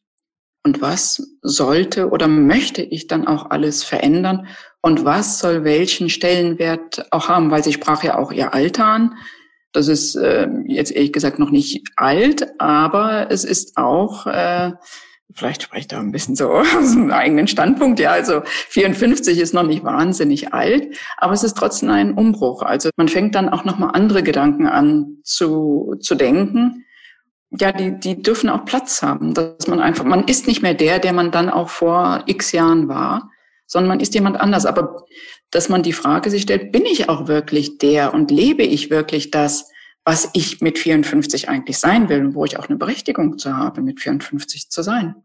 [0.64, 4.48] Und was sollte oder möchte ich dann auch alles verändern?
[4.82, 7.52] Und was soll welchen Stellenwert auch haben?
[7.52, 9.16] Weil sie sprach ja auch ihr Alter an.
[9.72, 14.72] Das ist äh, jetzt ehrlich gesagt noch nicht alt, aber es ist auch äh,
[15.34, 18.00] vielleicht spreche ich da ein bisschen so aus dem eigenen Standpunkt.
[18.00, 22.62] Ja, also 54 ist noch nicht wahnsinnig alt, aber es ist trotzdem ein Umbruch.
[22.62, 26.86] Also man fängt dann auch nochmal andere Gedanken an zu, zu denken.
[27.52, 31.00] Ja, die, die dürfen auch Platz haben, dass man einfach, man ist nicht mehr der,
[31.00, 33.32] der man dann auch vor x Jahren war,
[33.66, 34.66] sondern man ist jemand anders.
[34.66, 35.06] Aber
[35.50, 39.32] dass man die Frage sich stellt, bin ich auch wirklich der und lebe ich wirklich
[39.32, 39.72] das,
[40.06, 43.82] was ich mit 54 eigentlich sein will und wo ich auch eine Berechtigung zu habe,
[43.82, 45.16] mit 54 zu sein.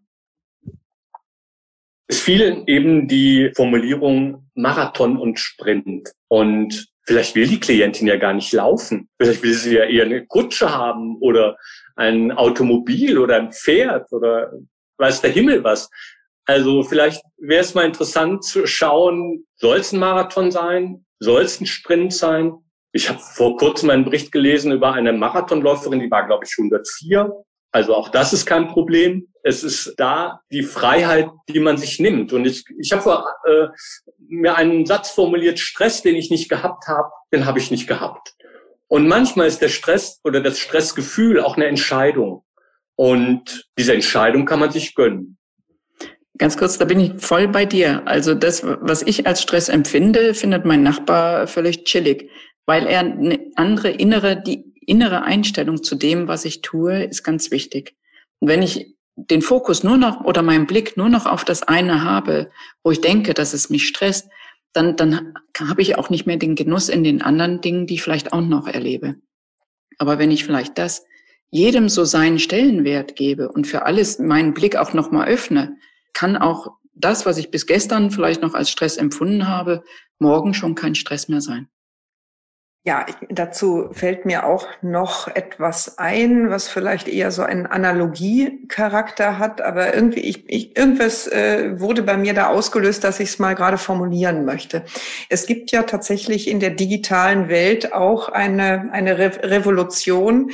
[2.06, 6.12] Es fiel eben die Formulierung Marathon und Sprint.
[6.28, 9.09] Und vielleicht will die Klientin ja gar nicht laufen.
[9.21, 11.57] Vielleicht will sie ja eher eine Kutsche haben oder
[11.97, 14.53] ein Automobil oder ein Pferd oder
[14.99, 15.90] weiß der Himmel was.
[16.47, 21.07] Also vielleicht wäre es mal interessant zu schauen, soll es ein Marathon sein?
[21.19, 22.53] Soll es ein Sprint sein?
[22.93, 27.33] Ich habe vor kurzem einen Bericht gelesen über eine Marathonläuferin, die war, glaube ich, 104.
[27.73, 29.33] Also auch das ist kein Problem.
[29.46, 32.33] Es ist da die Freiheit, die man sich nimmt.
[32.33, 33.68] Und ich, ich habe äh,
[34.18, 38.35] mir einen Satz formuliert, Stress, den ich nicht gehabt habe, den habe ich nicht gehabt.
[38.88, 42.42] Und manchmal ist der Stress oder das Stressgefühl auch eine Entscheidung.
[42.96, 45.37] Und diese Entscheidung kann man sich gönnen.
[46.38, 48.02] Ganz kurz, da bin ich voll bei dir.
[48.07, 52.30] Also das, was ich als Stress empfinde, findet mein Nachbar völlig chillig,
[52.64, 57.50] weil er eine andere innere, die innere Einstellung zu dem, was ich tue, ist ganz
[57.50, 57.94] wichtig.
[58.40, 62.03] Und wenn ich den Fokus nur noch oder meinen Blick nur noch auf das eine
[62.03, 62.50] habe,
[62.83, 64.29] wo ich denke, dass es mich stresst,
[64.72, 68.03] dann, dann habe ich auch nicht mehr den Genuss in den anderen Dingen, die ich
[68.03, 69.16] vielleicht auch noch erlebe.
[69.98, 71.05] Aber wenn ich vielleicht das
[71.50, 75.77] jedem so seinen Stellenwert gebe und für alles meinen Blick auch nochmal öffne,
[76.12, 79.85] kann auch das, was ich bis gestern vielleicht noch als Stress empfunden habe,
[80.18, 81.68] morgen schon kein Stress mehr sein.
[82.87, 89.62] Ja, dazu fällt mir auch noch etwas ein, was vielleicht eher so einen Analogiecharakter hat,
[89.62, 93.55] aber irgendwie ich, ich, irgendwas äh, wurde bei mir da ausgelöst, dass ich es mal
[93.55, 94.85] gerade formulieren möchte.
[95.31, 100.51] Es gibt ja tatsächlich in der digitalen Welt auch eine eine Re Revolution.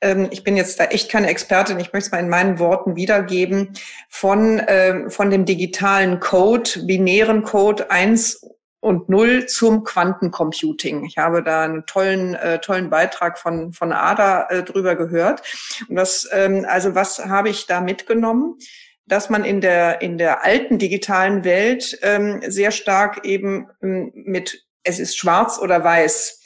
[0.00, 2.96] Ähm, ich bin jetzt da echt keine Expertin, ich möchte es mal in meinen Worten
[2.96, 3.74] wiedergeben
[4.08, 8.40] von äh, von dem digitalen Code, binären Code eins
[8.84, 11.04] und Null zum Quantencomputing.
[11.04, 15.42] Ich habe da einen tollen, äh, tollen Beitrag von, von Ada äh, drüber gehört.
[15.88, 18.58] Und was, ähm, also was habe ich da mitgenommen?
[19.06, 24.66] Dass man in der, in der alten digitalen Welt ähm, sehr stark eben ähm, mit,
[24.82, 26.42] es ist schwarz oder weiß,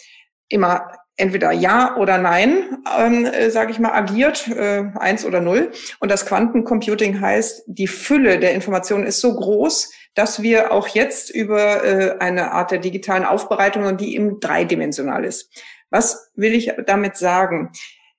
[0.48, 5.72] immer entweder ja oder nein, ähm, äh, sage ich mal, agiert, äh, eins oder null.
[5.98, 11.30] Und das Quantencomputing heißt, die Fülle der Informationen ist so groß, dass wir auch jetzt
[11.30, 15.48] über äh, eine Art der digitalen Aufbereitung, die eben dreidimensional ist.
[15.90, 17.70] Was will ich damit sagen?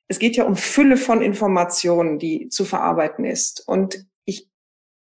[0.08, 3.68] Es geht ja um Fülle von Informationen, die zu verarbeiten ist.
[3.68, 4.48] Und ich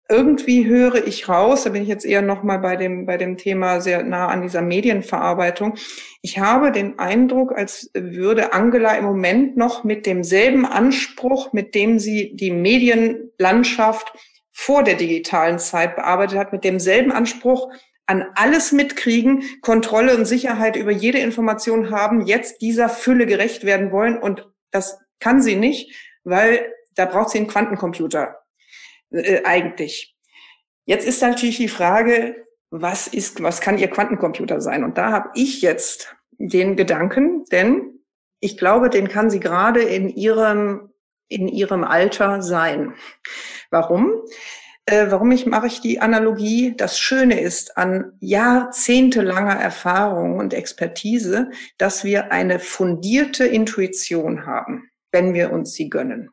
[0.08, 3.82] irgendwie höre ich raus, da bin ich jetzt eher nochmal bei dem, bei dem Thema
[3.82, 5.73] sehr nah an dieser Medienverarbeitung.
[6.21, 11.97] Ich habe den Eindruck, als würde Angela im Moment noch mit demselben Anspruch, mit dem
[11.97, 14.13] sie die Medienlandschaft
[14.53, 17.73] vor der digitalen Zeit bearbeitet hat, mit demselben Anspruch
[18.05, 23.91] an alles mitkriegen, Kontrolle und Sicherheit über jede Information haben, jetzt dieser Fülle gerecht werden
[23.91, 24.17] wollen.
[24.17, 28.43] Und das kann sie nicht, weil da braucht sie einen Quantencomputer
[29.11, 30.15] äh, eigentlich.
[30.85, 34.83] Jetzt ist natürlich die Frage, was ist, was kann ihr Quantencomputer sein?
[34.83, 37.99] Und da habe ich jetzt den Gedanken, denn
[38.39, 40.92] ich glaube, den kann sie gerade in ihrem
[41.27, 42.93] in ihrem Alter sein.
[43.69, 44.23] Warum?
[44.86, 46.73] Äh, warum ich, mache ich die Analogie?
[46.75, 55.33] Das Schöne ist an jahrzehntelanger Erfahrung und Expertise, dass wir eine fundierte Intuition haben, wenn
[55.33, 56.29] wir uns sie gönnen.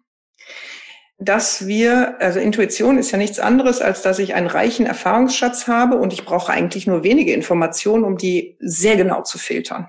[1.18, 5.96] Dass wir, also Intuition ist ja nichts anderes, als dass ich einen reichen Erfahrungsschatz habe
[5.96, 9.88] und ich brauche eigentlich nur wenige Informationen, um die sehr genau zu filtern.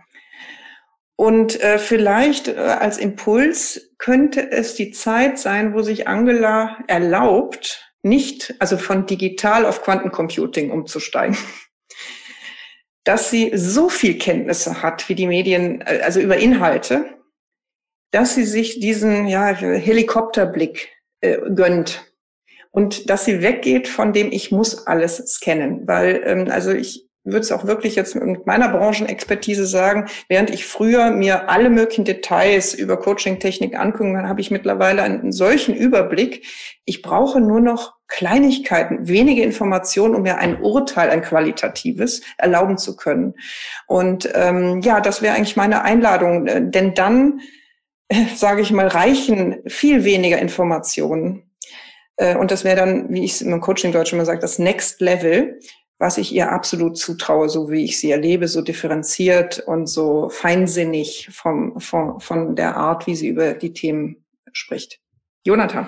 [1.21, 7.93] Und äh, vielleicht äh, als Impuls könnte es die Zeit sein, wo sich Angela erlaubt,
[8.01, 11.37] nicht, also von digital auf Quantencomputing umzusteigen.
[13.03, 17.05] Dass sie so viel Kenntnisse hat, wie die Medien, äh, also über Inhalte,
[18.09, 20.89] dass sie sich diesen ja, Helikopterblick
[21.21, 22.15] äh, gönnt
[22.71, 27.39] und dass sie weggeht von dem ich muss alles scannen, weil ähm, also ich würde
[27.39, 32.73] es auch wirklich jetzt mit meiner Branchenexpertise sagen, während ich früher mir alle möglichen Details
[32.73, 36.45] über Coaching-Technik angucken kann, habe ich mittlerweile einen solchen Überblick.
[36.85, 42.95] Ich brauche nur noch Kleinigkeiten, wenige Informationen, um mir ein Urteil, ein qualitatives, erlauben zu
[42.95, 43.35] können.
[43.87, 47.41] Und ähm, ja, das wäre eigentlich meine Einladung, denn dann,
[48.09, 51.51] äh, sage ich mal, reichen viel weniger Informationen.
[52.17, 55.59] Äh, und das wäre dann, wie ich es im Coaching-Deutsch immer sage, das Next Level
[56.01, 61.29] was ich ihr absolut zutraue, so wie ich sie erlebe, so differenziert und so feinsinnig
[61.31, 64.99] vom, von, von der Art, wie sie über die Themen spricht.
[65.45, 65.87] Jonathan.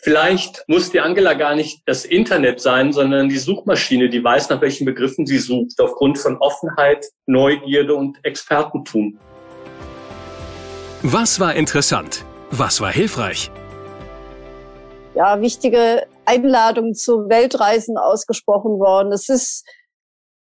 [0.00, 4.62] Vielleicht muss die Angela gar nicht das Internet sein, sondern die Suchmaschine, die weiß, nach
[4.62, 9.18] welchen Begriffen sie sucht, aufgrund von Offenheit, Neugierde und Expertentum.
[11.02, 12.24] Was war interessant?
[12.50, 13.50] Was war hilfreich?
[15.14, 19.12] Ja, wichtige Einladungen zu Weltreisen ausgesprochen worden.
[19.12, 19.64] Es ist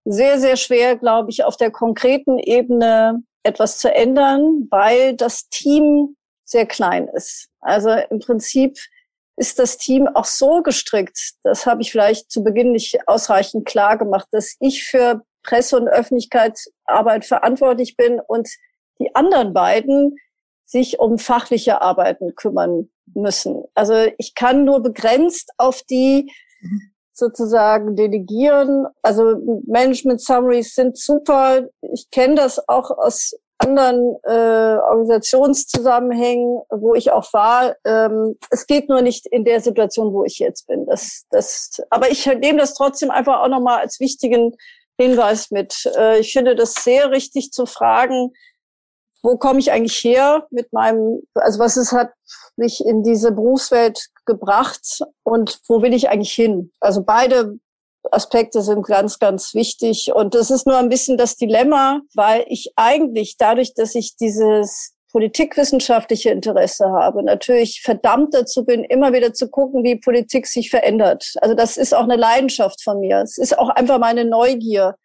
[0.04, 6.16] sehr, sehr schwer, glaube ich, auf der konkreten Ebene etwas zu ändern, weil das Team
[6.44, 7.48] sehr klein ist.
[7.60, 8.78] Also im Prinzip
[9.36, 13.98] ist das Team auch so gestrickt, das habe ich vielleicht zu Beginn nicht ausreichend klar
[13.98, 18.48] gemacht, dass ich für Presse- und Öffentlichkeitsarbeit verantwortlich bin und
[18.98, 20.16] die anderen beiden
[20.64, 23.64] sich um fachliche Arbeiten kümmern müssen.
[23.74, 26.30] Also ich kann nur begrenzt auf die
[27.12, 28.86] sozusagen delegieren.
[29.02, 29.36] Also
[29.66, 31.66] Management Summaries sind super.
[31.80, 37.74] Ich kenne das auch aus anderen äh, Organisationszusammenhängen, wo ich auch war.
[37.84, 40.84] Ähm, es geht nur nicht in der Situation, wo ich jetzt bin.
[40.86, 44.54] Das, das, aber ich nehme das trotzdem einfach auch nochmal als wichtigen
[44.98, 45.90] Hinweis mit.
[45.96, 48.32] Äh, ich finde das sehr richtig zu fragen,
[49.22, 52.12] wo komme ich eigentlich her mit meinem, also was es hat
[52.56, 56.72] mich in diese Berufswelt gebracht und wo will ich eigentlich hin?
[56.80, 57.58] Also beide
[58.12, 60.12] Aspekte sind ganz, ganz wichtig.
[60.14, 64.92] Und das ist nur ein bisschen das Dilemma, weil ich eigentlich dadurch, dass ich dieses
[65.12, 71.32] politikwissenschaftliche Interesse habe, natürlich verdammt dazu bin, immer wieder zu gucken, wie Politik sich verändert.
[71.40, 73.20] Also das ist auch eine Leidenschaft von mir.
[73.22, 74.96] Es ist auch einfach meine Neugier.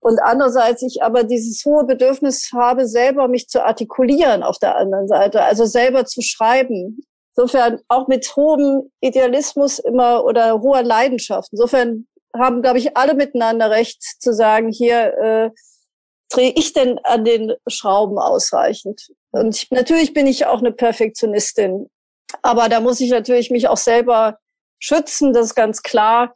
[0.00, 5.08] Und andererseits ich aber dieses hohe Bedürfnis habe, selber mich zu artikulieren auf der anderen
[5.08, 7.00] Seite, also selber zu schreiben.
[7.36, 11.48] Insofern auch mit hohem Idealismus immer oder hoher Leidenschaft.
[11.52, 15.50] Insofern haben, glaube ich, alle miteinander recht zu sagen, hier äh,
[16.28, 19.08] drehe ich denn an den Schrauben ausreichend.
[19.30, 21.88] Und ich, natürlich bin ich auch eine Perfektionistin,
[22.42, 24.38] aber da muss ich natürlich mich auch selber
[24.78, 26.34] schützen, das ist ganz klar.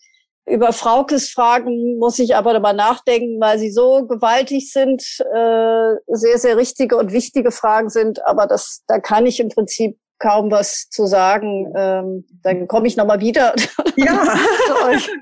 [0.50, 6.38] Über Fraukes Fragen muss ich aber darüber nachdenken, weil sie so gewaltig sind, äh, sehr,
[6.38, 8.24] sehr richtige und wichtige Fragen sind.
[8.26, 11.72] Aber das, da kann ich im Prinzip kaum was zu sagen.
[11.76, 13.54] Ähm, dann komme ich nochmal wieder.
[13.96, 14.34] Ja,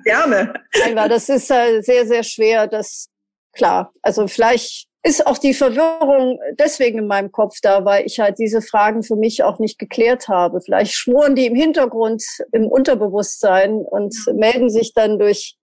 [0.05, 0.55] gerne.
[0.85, 2.69] Einmal, das ist äh, sehr, sehr schwer.
[2.69, 3.09] Das
[3.53, 3.93] klar.
[4.03, 8.61] Also vielleicht ist auch die Verwirrung deswegen in meinem Kopf da, weil ich halt diese
[8.61, 10.61] Fragen für mich auch nicht geklärt habe.
[10.61, 12.23] Vielleicht schmoren die im Hintergrund,
[12.53, 15.57] im Unterbewusstsein und melden sich dann durch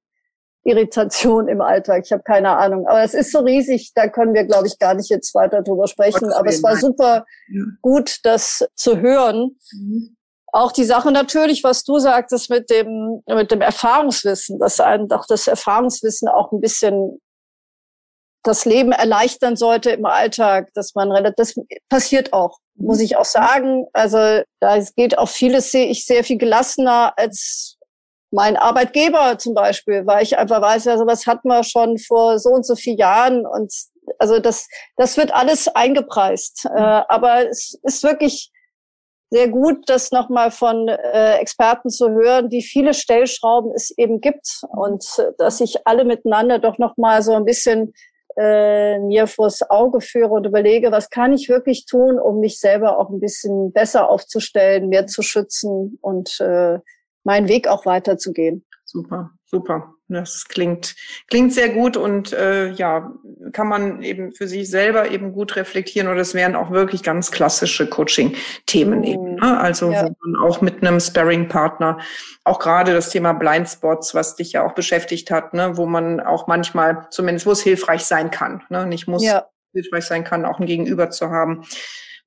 [0.63, 2.03] Irritation im Alltag.
[2.05, 2.87] Ich habe keine Ahnung.
[2.87, 5.87] Aber es ist so riesig, da können wir, glaube ich, gar nicht jetzt weiter drüber
[5.87, 6.31] sprechen.
[6.31, 7.25] Aber es war super
[7.81, 9.57] gut, das zu hören.
[9.71, 10.17] Mhm.
[10.51, 15.27] Auch die Sache natürlich, was du sagtest mit dem, mit dem Erfahrungswissen, dass einem doch
[15.27, 17.19] das Erfahrungswissen auch ein bisschen
[18.45, 21.55] das Leben erleichtern sollte im Alltag, dass man das
[21.89, 23.85] passiert auch, muss ich auch sagen.
[23.91, 24.17] Also
[24.59, 27.77] da geht auch vieles, sehe ich sehr viel gelassener als
[28.31, 32.49] mein Arbeitgeber zum Beispiel, weil ich einfach weiß, ja, sowas hatten wir schon vor so
[32.49, 33.73] und so vielen Jahren und
[34.19, 34.67] also das,
[34.97, 36.65] das wird alles eingepreist.
[36.65, 36.77] Mhm.
[36.77, 38.51] Äh, aber es ist wirklich
[39.31, 44.61] sehr gut, das nochmal von äh, Experten zu hören, wie viele Stellschrauben es eben gibt
[44.69, 47.93] und äh, dass ich alle miteinander doch nochmal so ein bisschen
[48.37, 52.97] äh, mir vors Auge führe und überlege, was kann ich wirklich tun, um mich selber
[52.97, 56.79] auch ein bisschen besser aufzustellen, mehr zu schützen und äh,
[57.23, 58.65] meinen Weg auch weiterzugehen.
[58.83, 59.95] Super, super.
[60.07, 60.95] Das klingt,
[61.27, 63.11] klingt sehr gut und äh, ja,
[63.53, 67.31] kann man eben für sich selber eben gut reflektieren und es wären auch wirklich ganz
[67.31, 69.05] klassische Coaching-Themen mhm.
[69.37, 69.45] Eben.
[69.45, 69.59] Ne?
[69.59, 70.05] Also ja.
[70.05, 71.99] wo man auch mit einem Sparring-Partner,
[72.43, 75.77] auch gerade das Thema Blindspots, was dich ja auch beschäftigt hat, ne?
[75.77, 78.85] wo man auch manchmal, zumindest wo es hilfreich sein kann, ne?
[78.85, 79.45] nicht muss ja.
[79.73, 81.65] hilfreich sein kann, auch ein Gegenüber zu haben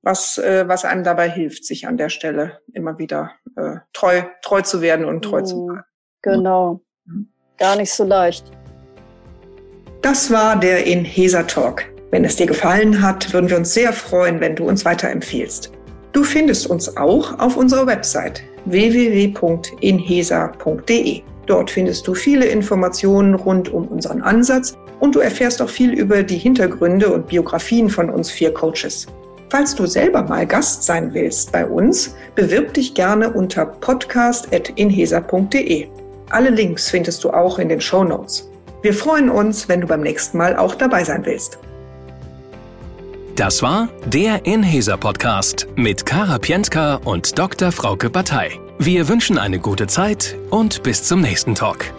[0.02, 4.62] was, äh, was einem dabei hilft, sich an der Stelle immer wieder äh, treu, treu
[4.62, 5.84] zu werden und treu zu bleiben.
[6.22, 6.80] Genau.
[7.04, 7.28] Mhm.
[7.58, 8.44] Gar nicht so leicht.
[10.02, 11.84] Das war der Inhesa Talk.
[12.10, 15.72] Wenn es dir gefallen hat, würden wir uns sehr freuen, wenn du uns weiterempfehlst.
[16.12, 21.22] Du findest uns auch auf unserer Website www.inhesa.de.
[21.46, 26.22] Dort findest du viele Informationen rund um unseren Ansatz und du erfährst auch viel über
[26.22, 29.06] die Hintergründe und Biografien von uns vier Coaches.
[29.50, 35.88] Falls du selber mal Gast sein willst bei uns, bewirb dich gerne unter podcast.inhesa.de.
[36.30, 38.50] Alle Links findest du auch in den Show Notes.
[38.82, 41.58] Wir freuen uns, wenn du beim nächsten Mal auch dabei sein willst.
[43.38, 47.70] Das war der Inhesa Podcast mit Kara Pientka und Dr.
[47.70, 48.58] Frauke Batei.
[48.80, 51.94] Wir wünschen eine gute Zeit und bis zum nächsten Talk.